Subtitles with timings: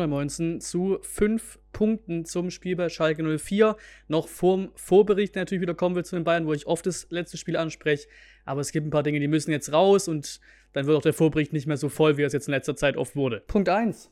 [0.00, 3.76] und 19 zu 5 Punkten zum Spiel bei Schalke 04.
[4.08, 7.36] Noch vorm Vorbericht natürlich wieder kommen wir zu den Bayern, wo ich oft das letzte
[7.36, 8.08] Spiel anspreche.
[8.44, 10.40] Aber es gibt ein paar Dinge, die müssen jetzt raus und
[10.72, 12.96] dann wird auch der Vorbericht nicht mehr so voll, wie es jetzt in letzter Zeit
[12.96, 13.42] oft wurde.
[13.46, 14.10] Punkt 1.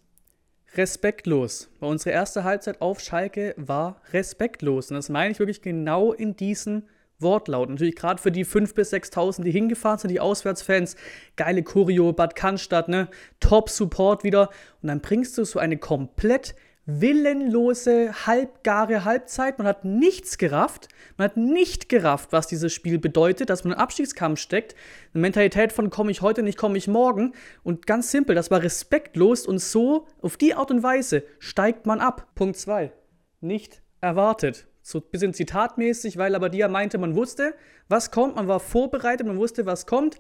[0.77, 1.71] Respektlos.
[1.81, 4.91] Weil unsere erste Halbzeit auf Schalke war respektlos.
[4.91, 6.89] Und das meine ich wirklich genau in diesen
[7.21, 7.69] Wortlaut.
[7.69, 10.97] Natürlich gerade für die 5.000 bis 6.000, die hingefahren sind, die Auswärtsfans.
[11.37, 13.09] Geile Choreo, Bad Cannstatt, ne?
[13.41, 14.49] Top-Support wieder.
[14.83, 16.55] Und dann bringst du so eine komplett
[16.87, 19.59] willenlose, halbgare Halbzeit.
[19.59, 20.89] Man hat nichts gerafft.
[21.17, 24.75] Man hat nicht gerafft, was dieses Spiel bedeutet, dass man im Abstiegskampf steckt.
[25.15, 27.35] Eine Mentalität von komme ich heute nicht, komme ich morgen.
[27.63, 32.01] Und ganz simpel, das war respektlos und so, auf die Art und Weise, steigt man
[32.01, 32.29] ab.
[32.35, 32.93] Punkt 2.
[33.41, 34.70] Nicht erwartet.
[34.91, 37.55] So ein bisschen zitatmäßig, weil aber Dia meinte, man wusste,
[37.89, 40.19] was kommt, man war vorbereitet, man wusste, was kommt.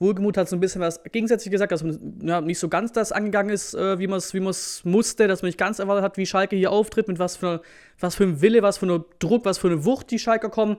[0.00, 3.10] Wohlgemut hat so ein bisschen was gegensätzlich gesagt, dass man ja, nicht so ganz das
[3.10, 6.26] angegangen ist, äh, wie man es wie musste, dass man nicht ganz erwartet hat, wie
[6.26, 7.62] Schalke hier auftritt, mit was für,
[7.98, 10.76] was für einem Wille, was für einem Druck, was für eine Wucht die Schalker kommen.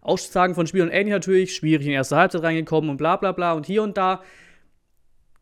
[0.00, 3.66] Aussagen von Spielern ähnlich natürlich, schwierig in erster Halbzeit reingekommen und bla bla bla und
[3.66, 4.22] hier und da.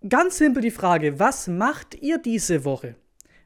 [0.08, 2.96] Ganz simpel die Frage, was macht ihr diese Woche?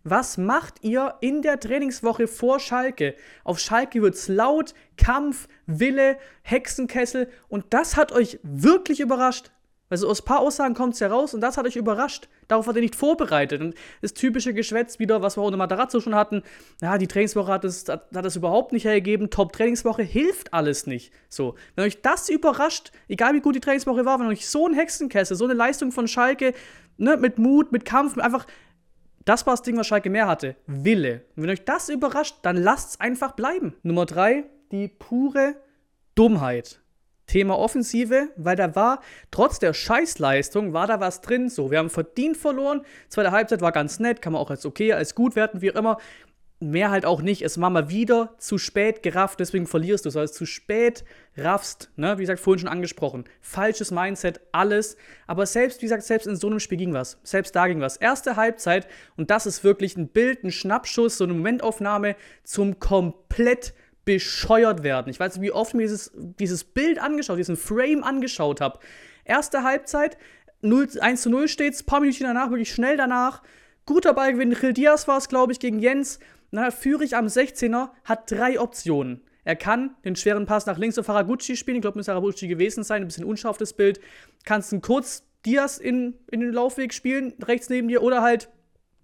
[0.06, 3.14] Was macht ihr in der Trainingswoche vor Schalke?
[3.42, 9.50] Auf Schalke wird es laut, Kampf, Wille, Hexenkessel und das hat euch wirklich überrascht.
[9.88, 12.28] Also aus ein paar Aussagen kommt es heraus und das hat euch überrascht.
[12.48, 13.60] Darauf hat ihr nicht vorbereitet.
[13.60, 16.42] Und das typische Geschwätz wieder, was wir unter Matarazzo schon hatten,
[16.82, 19.30] ja, die Trainingswoche hat das, hat, hat überhaupt nicht hergegeben.
[19.30, 21.12] Top-Trainingswoche hilft alles nicht.
[21.28, 24.74] So, wenn euch das überrascht, egal wie gut die Trainingswoche war, wenn euch so ein
[24.74, 26.54] Hexenkessel, so eine Leistung von Schalke,
[26.96, 28.46] ne, mit Mut, mit Kampf, einfach
[29.24, 30.56] das war das Ding, was Schalke mehr hatte.
[30.66, 31.22] Wille.
[31.36, 33.74] Und wenn euch das überrascht, dann lasst es einfach bleiben.
[33.82, 35.56] Nummer drei, die pure
[36.14, 36.80] Dummheit.
[37.26, 39.00] Thema Offensive, weil da war,
[39.30, 41.48] trotz der Scheißleistung, war da was drin.
[41.48, 42.82] So, wir haben verdient verloren.
[43.08, 45.98] Zweite Halbzeit war ganz nett, kann man auch als okay, als gut werten, wie immer
[46.70, 47.42] mehr halt auch nicht.
[47.42, 50.16] Es war mal wieder zu spät gerafft, deswegen verlierst du es.
[50.16, 51.04] Also zu spät
[51.36, 52.18] raffst, ne?
[52.18, 53.24] wie gesagt, vorhin schon angesprochen.
[53.40, 54.96] Falsches Mindset, alles.
[55.26, 57.18] Aber selbst, wie gesagt, selbst in so einem Spiel ging was.
[57.22, 57.96] Selbst da ging was.
[57.96, 58.86] Erste Halbzeit,
[59.16, 65.10] und das ist wirklich ein Bild, ein Schnappschuss, so eine Momentaufnahme zum komplett bescheuert werden.
[65.10, 68.78] Ich weiß nicht, wie oft mir dieses, dieses Bild angeschaut, diesen Frame angeschaut habe.
[69.24, 70.18] Erste Halbzeit,
[70.62, 73.42] 0, 1 zu 0 steht es, paar Minuten danach, wirklich schnell danach.
[73.86, 76.18] Guter Ballgewinn, Gil Diaz war es, glaube ich, gegen Jens.
[76.54, 79.22] Na, Führig am 16er hat drei Optionen.
[79.42, 81.78] Er kann den schweren Pass nach links auf Haraguchi spielen.
[81.78, 83.02] Ich glaube, muss Haraguchi gewesen sein.
[83.02, 83.98] Ein bisschen unscharf das Bild.
[84.44, 88.04] Kannst einen kurz Diaz in, in den Laufweg spielen, rechts neben dir.
[88.04, 88.50] Oder halt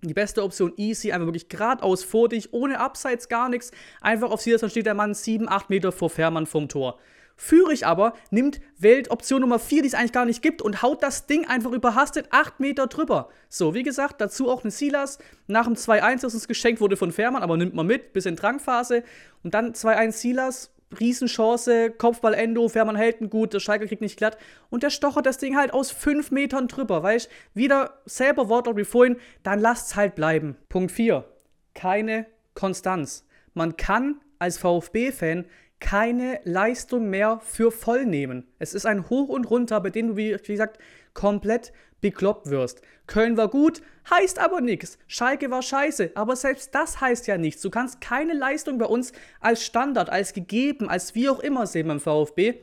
[0.03, 3.73] die beste Option easy, einfach wirklich geradeaus vor dich, ohne Abseits, gar nichts.
[4.01, 7.01] Einfach auf Silas, dann steht der Mann 7, 8 Meter vor Fährmann vom Tor.
[7.43, 11.25] Führig aber nimmt Weltoption Nummer 4, die es eigentlich gar nicht gibt, und haut das
[11.25, 13.31] Ding einfach überhastet 8 Meter drüber.
[13.49, 15.19] So, wie gesagt, dazu auch eine Silas.
[15.47, 18.37] Nach dem 2-1, das uns geschenkt wurde von Fährmann, aber nimmt man mit, bis in
[18.37, 19.05] Drangphase.
[19.43, 20.71] Und dann 2-1 Silas,
[21.01, 24.37] Riesenchance, Kopfball Endo, Fährmann hält ihn gut, der Schalker kriegt nicht glatt.
[24.69, 28.85] Und der stochert das Ding halt aus 5 Metern drüber, weißt Wieder selber Wortlaut wie
[28.85, 30.59] vorhin, dann lasst's halt bleiben.
[30.69, 31.25] Punkt 4.
[31.73, 33.25] Keine Konstanz.
[33.55, 35.47] Man kann als VfB-Fan
[35.81, 38.47] keine Leistung mehr für voll nehmen.
[38.59, 40.79] Es ist ein Hoch und Runter, bei dem du, wie, gesagt,
[41.15, 42.83] komplett bekloppt wirst.
[43.07, 44.99] Köln war gut, heißt aber nichts.
[45.09, 47.63] Schalke war scheiße, aber selbst das heißt ja nichts.
[47.63, 51.89] Du kannst keine Leistung bei uns als Standard, als gegeben, als wie auch immer sehen
[51.89, 52.55] beim VfB.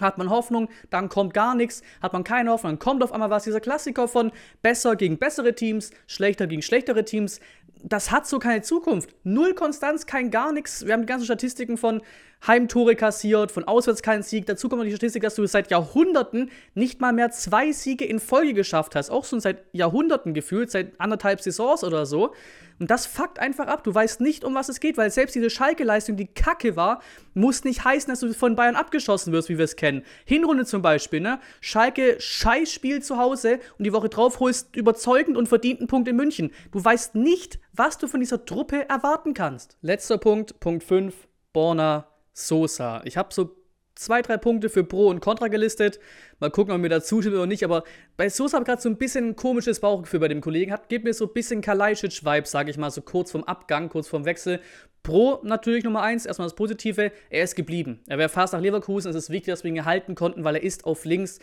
[0.00, 1.82] Hat man Hoffnung, dann kommt gar nichts.
[2.00, 3.44] Hat man keine Hoffnung, dann kommt auf einmal was.
[3.44, 4.32] Dieser Klassiker von
[4.62, 7.40] besser gegen bessere Teams, schlechter gegen schlechtere Teams.
[7.82, 9.14] Das hat so keine Zukunft.
[9.24, 10.86] Null Konstanz, kein gar nichts.
[10.86, 12.02] Wir haben die ganzen Statistiken von
[12.46, 14.46] Heimtore kassiert, von auswärts keinen Sieg.
[14.46, 18.18] Dazu kommt noch die Statistik, dass du seit Jahrhunderten nicht mal mehr zwei Siege in
[18.18, 19.10] Folge geschafft hast.
[19.10, 22.32] Auch schon seit Jahrhunderten gefühlt, seit anderthalb Saisons oder so.
[22.78, 23.84] Und das fuckt einfach ab.
[23.84, 27.02] Du weißt nicht, um was es geht, weil selbst diese Schalke-Leistung, die kacke war,
[27.34, 30.02] muss nicht heißen, dass du von Bayern abgeschossen wirst, wie wir es kennen.
[30.24, 31.40] Hinrunde zum Beispiel, ne?
[31.60, 36.52] Schalke Scheißspiel zu Hause und die Woche drauf holst überzeugend und verdienten Punkt in München.
[36.72, 39.76] Du weißt nicht, was du von dieser Truppe erwarten kannst.
[39.82, 41.14] Letzter Punkt, Punkt 5,
[41.52, 43.02] Borna Sosa.
[43.04, 43.56] Ich habe so
[43.94, 46.00] zwei, drei Punkte für Pro und Contra gelistet.
[46.38, 47.64] Mal gucken, ob mir da zustimmt oder nicht.
[47.64, 47.84] Aber
[48.16, 50.72] bei Sosa habe ich gerade so ein bisschen ein komisches Bauchgefühl bei dem Kollegen.
[50.72, 54.08] Hat, gibt mir so ein bisschen Kalajdzic-Vibes, sage ich mal, so kurz vorm Abgang, kurz
[54.08, 54.60] vorm Wechsel.
[55.02, 58.00] Pro natürlich Nummer eins, erstmal das Positive, er ist geblieben.
[58.06, 59.10] Er wäre fast nach Leverkusen.
[59.10, 61.38] Es ist wichtig, dass wir ihn gehalten konnten, weil er ist auf links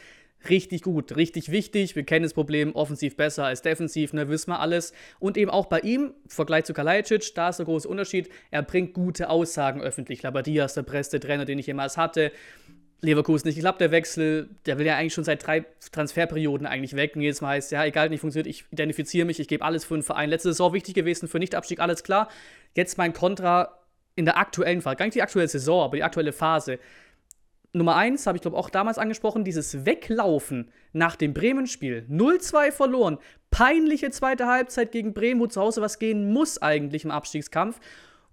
[0.50, 1.96] richtig gut, richtig wichtig.
[1.96, 4.94] Wir kennen das Problem, offensiv besser als defensiv, ne, wissen wir alles.
[5.20, 8.64] Und eben auch bei ihm, im Vergleich zu Kalajdzic, da ist der große Unterschied, er
[8.64, 10.24] bringt gute Aussagen öffentlich.
[10.24, 12.32] Labadia ist der beste Trainer, den ich jemals hatte.
[13.02, 17.16] Leverkusen nicht geklappt, der Wechsel, der will ja eigentlich schon seit drei Transferperioden eigentlich weg.
[17.16, 19.94] Und jedes Mal heißt, ja, egal, nicht funktioniert, ich identifiziere mich, ich gebe alles für
[19.94, 20.30] den Verein.
[20.30, 22.28] Letzte Saison wichtig gewesen für Nichtabstieg, alles klar.
[22.76, 23.78] Jetzt mein Kontra
[24.16, 26.80] in der aktuellen Phase, gar nicht die aktuelle Saison, aber die aktuelle Phase.
[27.78, 32.06] Nummer eins, habe ich glaube auch damals angesprochen, dieses Weglaufen nach dem Bremen-Spiel.
[32.10, 33.18] 0-2 verloren.
[33.52, 37.80] Peinliche zweite Halbzeit gegen Bremen, wo zu Hause was gehen muss eigentlich im Abstiegskampf.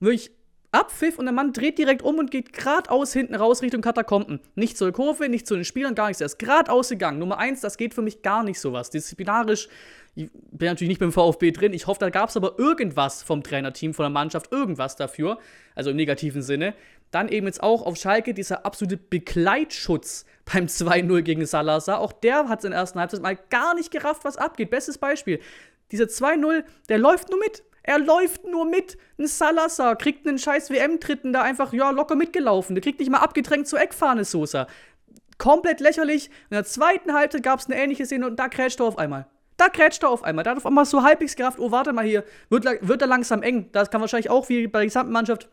[0.00, 0.30] Und wirklich
[0.74, 4.40] Abpfiff und der Mann dreht direkt um und geht geradeaus hinten raus Richtung Katakomben.
[4.56, 6.20] Nicht zur Kurve, nicht zu den Spielern, gar nichts.
[6.20, 7.20] Er ist geradeaus gegangen.
[7.20, 8.90] Nummer eins, das geht für mich gar nicht sowas.
[8.90, 9.68] Disziplinarisch,
[10.16, 11.72] ich bin natürlich nicht beim VfB drin.
[11.72, 15.38] Ich hoffe, da gab es aber irgendwas vom Trainerteam, von der Mannschaft, irgendwas dafür.
[15.76, 16.74] Also im negativen Sinne.
[17.14, 22.00] Dann eben jetzt auch auf Schalke dieser absolute Begleitschutz beim 2-0 gegen Salazar.
[22.00, 24.70] Auch der hat es in der ersten Halbzeit mal gar nicht gerafft, was abgeht.
[24.70, 25.38] Bestes Beispiel.
[25.92, 27.62] Dieser 2-0, der läuft nur mit.
[27.84, 28.98] Er läuft nur mit.
[29.16, 32.74] Ein Salazar kriegt einen scheiß WM-Tritten da einfach, ja, locker mitgelaufen.
[32.74, 34.66] Der kriegt nicht mal abgedrängt zur Eckfahne, Sosa.
[35.38, 36.26] Komplett lächerlich.
[36.50, 39.28] In der zweiten Halbzeit gab es eine ähnliche Szene und da krätscht er auf einmal.
[39.56, 40.42] Da krätscht er auf einmal.
[40.42, 43.42] Da hat auf einmal so halbwegs gerafft, oh, warte mal hier, wird, wird er langsam
[43.42, 43.68] eng.
[43.70, 45.48] Das kann wahrscheinlich auch wie bei der gesamten Mannschaft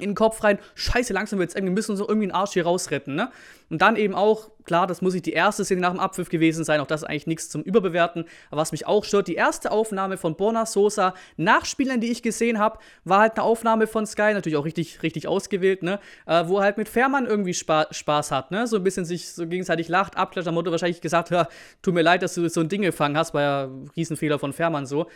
[0.00, 2.64] in den Kopf rein, scheiße, langsam wird's eng, wir müssen uns irgendwie einen Arsch hier
[2.64, 3.30] rausretten, ne?
[3.70, 6.64] Und dann eben auch, klar, das muss nicht die erste Szene nach dem Abpfiff gewesen
[6.64, 9.70] sein, auch das ist eigentlich nichts zum Überbewerten, aber was mich auch stört, die erste
[9.70, 14.06] Aufnahme von Borna Sosa nach Spielern, die ich gesehen habe, war halt eine Aufnahme von
[14.06, 16.00] Sky, natürlich auch richtig, richtig ausgewählt, ne?
[16.26, 18.66] Äh, wo er halt mit Fährmann irgendwie Spa Spaß hat, ne?
[18.66, 21.48] So ein bisschen sich so gegenseitig lacht, abklatscht, am Motto wahrscheinlich gesagt, ja,
[21.82, 24.52] tut mir leid, dass du so ein Ding gefangen hast, war ja ein Riesenfehler von
[24.52, 25.06] Fährmann so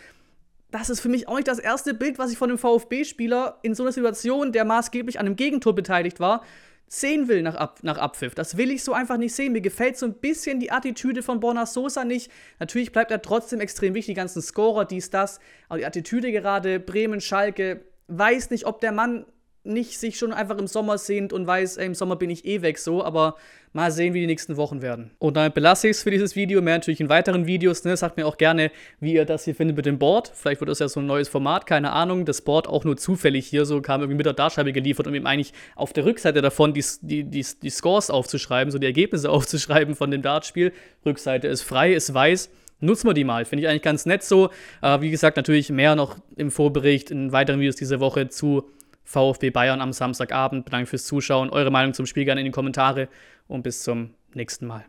[0.73, 3.75] das ist für mich auch nicht das erste Bild, was ich von einem VfB-Spieler in
[3.75, 6.43] so einer Situation, der maßgeblich an einem Gegentor beteiligt war,
[6.89, 8.35] sehen will nach, Ab nach Abpfiff.
[8.35, 9.53] Das will ich so einfach nicht sehen.
[9.53, 12.31] Mir gefällt so ein bisschen die Attitüde von Borna Sosa nicht.
[12.59, 15.41] Natürlich bleibt er trotzdem extrem wichtig, die ganzen Scorer, dies, das.
[15.69, 19.27] Aber die Attitüde gerade, Bremen, Schalke, weiß nicht, ob der Mann
[19.65, 22.63] nicht sich schon einfach im Sommer sehnt und weiß, ey, im Sommer bin ich eh
[22.63, 23.37] weg so, aber
[23.73, 25.13] mal sehen, wie die nächsten Wochen werden.
[25.19, 27.97] Und damit belasse ich es für dieses Video, mehr natürlich in weiteren Videos, ne?
[27.97, 28.71] Sagt mir auch gerne,
[29.01, 30.33] wie ihr das hier findet mit dem Board.
[30.35, 32.25] Vielleicht wird das ja so ein neues Format, keine Ahnung.
[32.25, 35.27] Das Board auch nur zufällig hier, so kam irgendwie mit der Dartscheibe geliefert, um eben
[35.27, 39.95] eigentlich auf der Rückseite davon die, die, die, die Scores aufzuschreiben, so die Ergebnisse aufzuschreiben
[39.95, 40.73] von dem Dartspiel.
[41.07, 42.51] Rückseite ist frei, ist weiß
[42.85, 43.45] nutzen wir die mal.
[43.45, 44.51] Finde ich eigentlich ganz nett so.
[44.83, 48.69] Äh, wie gesagt, natürlich mehr noch im Vorbericht in weiteren Videos diese Woche zu
[49.05, 50.73] VfB Bayern am Samstagabend.
[50.73, 51.51] Danke fürs Zuschauen.
[51.51, 53.09] Eure Meinung zum Spiel gerne in die Kommentare
[53.49, 54.85] und bis zum nächsten Mal.